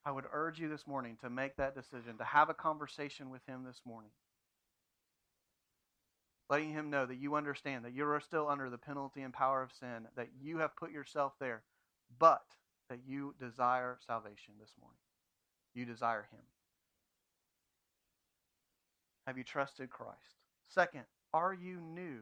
[0.06, 3.42] I would urge you this morning to make that decision, to have a conversation with
[3.48, 4.12] Him this morning.
[6.50, 9.64] Letting Him know that you understand that you are still under the penalty and power
[9.64, 11.64] of sin, that you have put yourself there,
[12.20, 12.44] but
[12.90, 15.00] that you desire salvation this morning.
[15.74, 16.42] You desire Him.
[19.26, 20.38] Have you trusted Christ?
[20.68, 22.22] Second, are you new?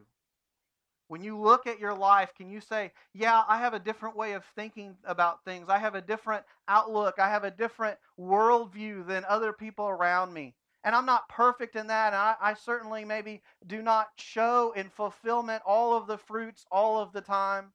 [1.08, 4.32] When you look at your life, can you say, Yeah, I have a different way
[4.32, 5.68] of thinking about things.
[5.68, 7.18] I have a different outlook.
[7.18, 10.54] I have a different worldview than other people around me.
[10.84, 12.08] And I'm not perfect in that.
[12.08, 17.00] And I, I certainly maybe do not show in fulfillment all of the fruits all
[17.00, 17.72] of the time.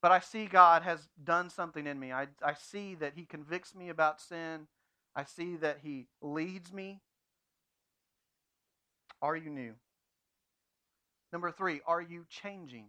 [0.00, 2.12] But I see God has done something in me.
[2.12, 4.66] I, I see that He convicts me about sin.
[5.14, 7.00] I see that He leads me.
[9.22, 9.74] Are you new?
[11.32, 12.86] Number three, are you changing?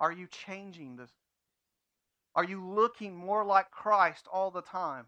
[0.00, 1.10] Are you changing this?
[2.34, 5.06] Are you looking more like Christ all the time?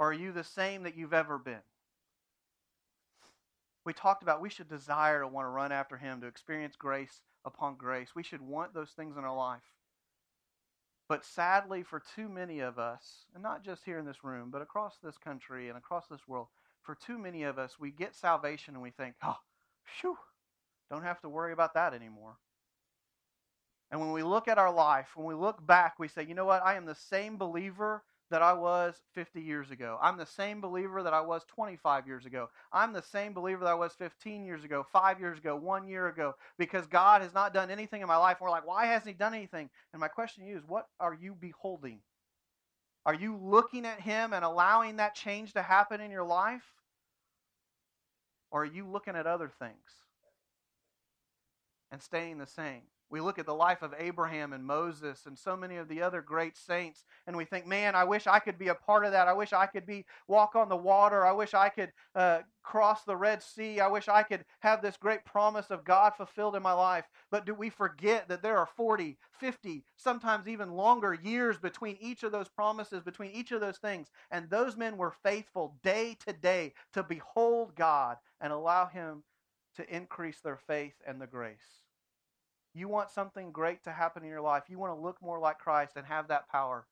[0.00, 1.60] Or are you the same that you've ever been?
[3.84, 7.20] We talked about we should desire to want to run after Him, to experience grace
[7.44, 8.08] upon grace.
[8.16, 9.74] We should want those things in our life.
[11.06, 14.62] But sadly, for too many of us, and not just here in this room, but
[14.62, 16.46] across this country and across this world,
[16.80, 19.36] for too many of us, we get salvation and we think, oh,
[20.00, 20.16] phew,
[20.90, 22.38] don't have to worry about that anymore.
[23.90, 26.46] And when we look at our life, when we look back, we say, you know
[26.46, 26.64] what?
[26.64, 29.98] I am the same believer that I was 50 years ago.
[30.00, 32.48] I'm the same believer that I was 25 years ago.
[32.72, 36.08] I'm the same believer that I was 15 years ago, five years ago, one year
[36.08, 38.38] ago, because God has not done anything in my life.
[38.40, 39.68] We're like, why hasn't He done anything?
[39.92, 41.98] And my question to you is, what are you beholding?
[43.04, 46.62] Are you looking at Him and allowing that change to happen in your life?
[48.50, 49.74] Or are you looking at other things
[51.90, 52.82] and staying the same?
[53.10, 56.22] We look at the life of Abraham and Moses and so many of the other
[56.22, 59.26] great saints, and we think, man, I wish I could be a part of that.
[59.26, 61.26] I wish I could be walk on the water.
[61.26, 63.80] I wish I could uh, cross the Red Sea.
[63.80, 67.04] I wish I could have this great promise of God fulfilled in my life.
[67.32, 72.22] But do we forget that there are 40, 50, sometimes even longer years between each
[72.22, 74.08] of those promises, between each of those things?
[74.30, 79.24] And those men were faithful day to day to behold God and allow Him
[79.76, 81.89] to increase their faith and the grace.
[82.74, 84.64] You want something great to happen in your life.
[84.68, 86.86] You want to look more like Christ and have that power.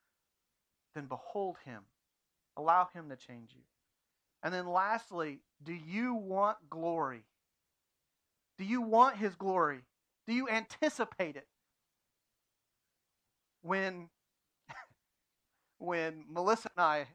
[0.95, 1.83] Then behold him.
[2.57, 3.62] Allow him to change you.
[4.43, 7.24] And then lastly, do you want glory?
[8.57, 9.81] Do you want his glory?
[10.26, 11.47] Do you anticipate it?
[13.62, 14.09] When
[15.79, 17.07] when Melissa and I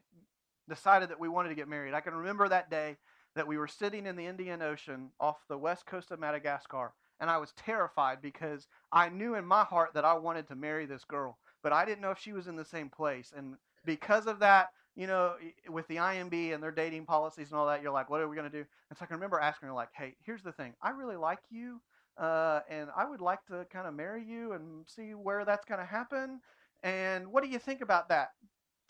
[0.68, 2.96] decided that we wanted to get married, I can remember that day
[3.34, 7.30] that we were sitting in the Indian Ocean off the west coast of Madagascar and
[7.30, 11.04] I was terrified because I knew in my heart that I wanted to marry this
[11.04, 13.32] girl, but I didn't know if she was in the same place.
[13.36, 15.34] And because of that, you know,
[15.68, 18.36] with the IMB and their dating policies and all that, you're like, what are we
[18.36, 18.64] going to do?
[18.90, 20.74] And so I can remember asking her, like, hey, here's the thing.
[20.82, 21.80] I really like you,
[22.16, 25.80] uh, and I would like to kind of marry you and see where that's going
[25.80, 26.40] to happen.
[26.82, 28.30] And what do you think about that?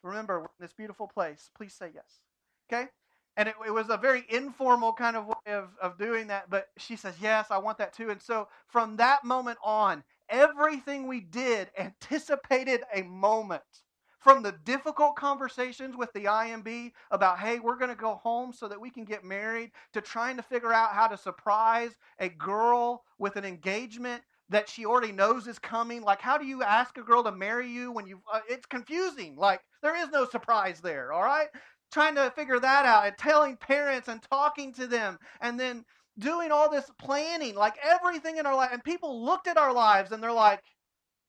[0.02, 1.48] Remember, this beautiful place.
[1.56, 2.20] Please say yes.
[2.70, 2.88] Okay?
[3.36, 6.68] And it, it, was a very informal kind of way of, of doing that but
[6.78, 8.10] she says yes i want that too.
[8.10, 13.62] And so from that moment on everything we did anticipated a moment
[14.20, 18.68] from the difficult conversations with the imb about hey we're going to go home so
[18.68, 23.04] that we can get married to trying to figure out how to surprise a girl
[23.18, 26.02] with an engagement that she already knows is coming.
[26.02, 29.36] Like how do you ask a girl to marry you when you uh, it's confusing.
[29.36, 31.48] Like there is no surprise there all right
[31.94, 35.84] trying to figure that out and telling parents and talking to them and then
[36.18, 38.70] doing all this planning, like everything in our life.
[38.72, 40.60] And people looked at our lives and they're like,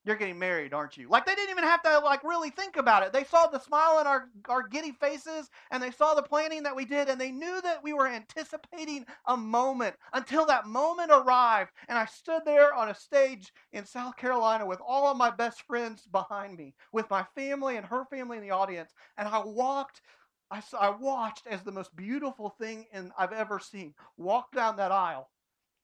[0.04, 1.08] you're getting married, aren't you?
[1.08, 3.12] Like they didn't even have to like really think about it.
[3.12, 6.76] They saw the smile on our, our giddy faces and they saw the planning that
[6.76, 11.72] we did and they knew that we were anticipating a moment until that moment arrived.
[11.88, 15.62] And I stood there on a stage in South Carolina with all of my best
[15.62, 18.92] friends behind me, with my family and her family in the audience.
[19.16, 20.02] And I walked
[20.50, 24.76] I, saw, I watched as the most beautiful thing in, I've ever seen walk down
[24.76, 25.28] that aisle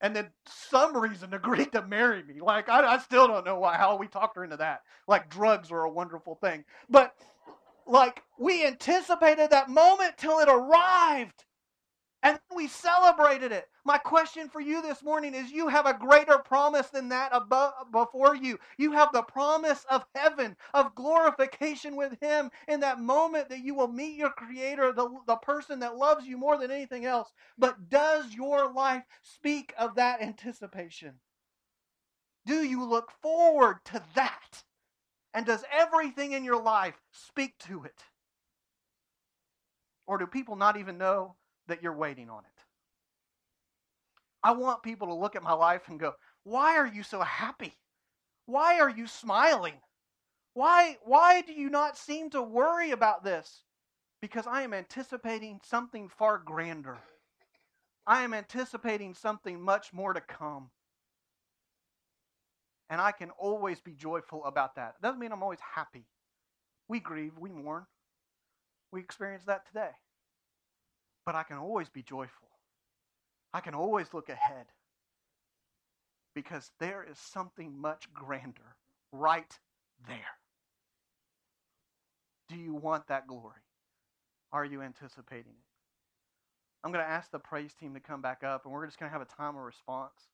[0.03, 2.41] and then some reason agreed to marry me.
[2.41, 4.83] Like, I, I still don't know why, how we talked her into that.
[5.07, 6.65] Like, drugs are a wonderful thing.
[6.91, 7.15] But,
[7.87, 11.45] like, we anticipated that moment till it arrived.
[12.25, 13.69] And we celebrated it.
[13.85, 17.73] My question for you this morning is you have a greater promise than that above,
[17.91, 18.59] before you.
[18.79, 23.75] You have the promise of heaven, of glorification with Him in that moment that you
[23.75, 27.33] will meet your Creator, the, the person that loves you more than anything else.
[27.59, 31.15] But does your life speak of that anticipation?
[32.47, 34.63] Do you look forward to that?
[35.35, 38.05] And does everything in your life speak to it?
[40.07, 41.37] Or do people not even know
[41.73, 42.63] that you're waiting on it.
[44.43, 46.13] I want people to look at my life and go,
[46.45, 47.73] Why are you so happy?
[48.45, 49.81] Why are you smiling?
[50.53, 53.65] Why, why do you not seem to worry about this?
[54.21, 56.99] Because I am anticipating something far grander.
[58.07, 60.69] I am anticipating something much more to come.
[62.91, 64.97] And I can always be joyful about that.
[64.99, 66.05] It doesn't mean I'm always happy.
[66.87, 67.87] We grieve, we mourn.
[68.93, 69.93] We experience that today.
[71.25, 72.49] But I can always be joyful.
[73.55, 74.67] I can always look ahead
[76.35, 78.77] because there is something much grander
[79.13, 79.59] right
[80.09, 80.39] there.
[82.49, 83.61] Do you want that glory?
[84.53, 85.67] Are you anticipating it?
[86.85, 89.09] I'm going to ask the praise team to come back up, and we're just going
[89.09, 90.29] to have a time of response.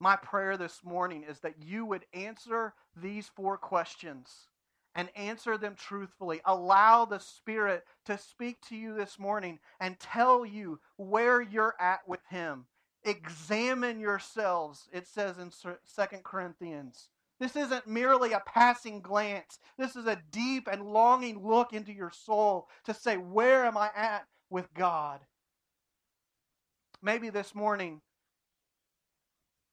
[0.00, 4.48] My prayer this morning is that you would answer these four questions
[4.96, 6.40] and answer them truthfully.
[6.46, 12.00] Allow the Spirit to speak to you this morning and tell you where you're at
[12.08, 12.64] with Him.
[13.04, 17.10] Examine yourselves, it says in 2 Corinthians.
[17.38, 19.58] This isn't merely a passing glance.
[19.76, 23.90] This is a deep and longing look into your soul to say, Where am I
[23.94, 25.20] at with God?
[27.02, 28.00] Maybe this morning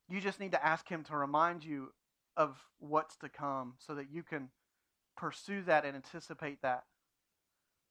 [0.10, 1.94] you just need to ask Him to remind you
[2.36, 4.50] of what's to come so that you can
[5.16, 6.84] pursue that and anticipate that.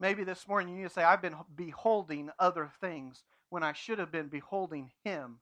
[0.01, 3.99] Maybe this morning you need to say, I've been beholding other things when I should
[3.99, 5.39] have been beholding Him.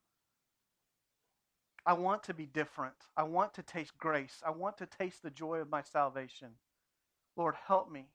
[1.86, 2.94] I want to be different.
[3.16, 4.42] I want to taste grace.
[4.46, 6.50] I want to taste the joy of my salvation.
[7.36, 8.06] Lord, help me.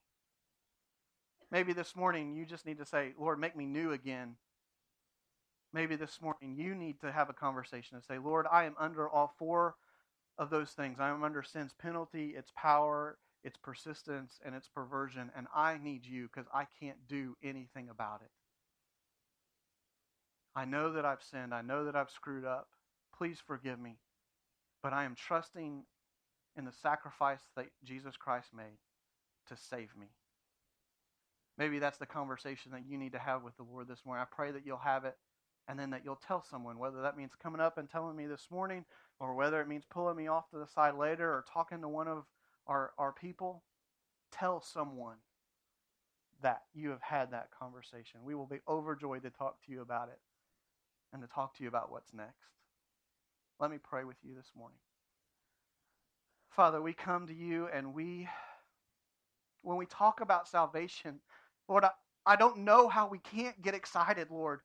[1.51, 4.35] Maybe this morning you just need to say, Lord, make me new again.
[5.73, 9.09] Maybe this morning you need to have a conversation and say, Lord, I am under
[9.09, 9.75] all four
[10.37, 10.99] of those things.
[10.99, 16.03] I am under sin's penalty, its power, its persistence, and its perversion, and I need
[16.03, 18.31] you because I can't do anything about it.
[20.55, 21.53] I know that I've sinned.
[21.53, 22.69] I know that I've screwed up.
[23.15, 23.97] Please forgive me.
[24.81, 25.83] But I am trusting
[26.57, 28.79] in the sacrifice that Jesus Christ made
[29.47, 30.07] to save me.
[31.57, 34.25] Maybe that's the conversation that you need to have with the Lord this morning.
[34.27, 35.17] I pray that you'll have it
[35.67, 38.47] and then that you'll tell someone, whether that means coming up and telling me this
[38.49, 38.85] morning
[39.19, 42.07] or whether it means pulling me off to the side later or talking to one
[42.07, 42.25] of
[42.67, 43.63] our, our people,
[44.31, 45.17] tell someone
[46.41, 48.19] that you have had that conversation.
[48.23, 50.19] We will be overjoyed to talk to you about it
[51.13, 52.51] and to talk to you about what's next.
[53.59, 54.77] Let me pray with you this morning.
[56.49, 58.27] Father, we come to you and we,
[59.61, 61.19] when we talk about salvation,
[61.67, 61.91] Lord, I,
[62.25, 64.59] I don't know how we can't get excited, Lord.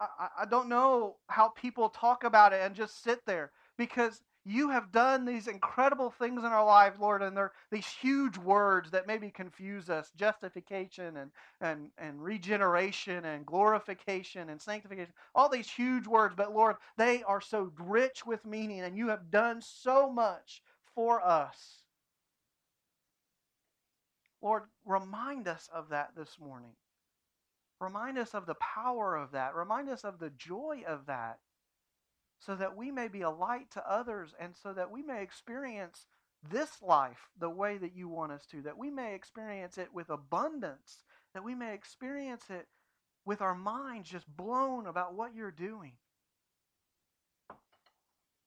[0.00, 4.70] I, I don't know how people talk about it and just sit there because you
[4.70, 9.06] have done these incredible things in our lives, Lord, and they're these huge words that
[9.06, 11.30] maybe confuse us justification and,
[11.60, 17.40] and, and regeneration and glorification and sanctification, all these huge words, but Lord, they are
[17.40, 20.62] so rich with meaning, and you have done so much
[20.94, 21.82] for us.
[24.40, 26.72] Lord, remind us of that this morning.
[27.80, 29.56] Remind us of the power of that.
[29.56, 31.40] Remind us of the joy of that
[32.38, 36.06] so that we may be a light to others and so that we may experience
[36.50, 40.10] this life the way that you want us to, that we may experience it with
[40.10, 42.66] abundance, that we may experience it
[43.24, 45.92] with our minds just blown about what you're doing.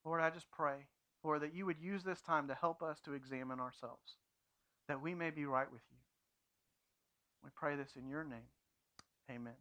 [0.06, 0.88] Lord, I just pray,
[1.24, 4.16] Lord, that you would use this time to help us to examine ourselves,
[4.88, 5.98] that we may be right with you.
[7.44, 8.50] We pray this in your name.
[9.30, 9.54] Amen.